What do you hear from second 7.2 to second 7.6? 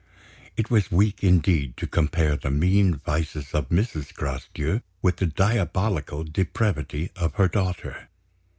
her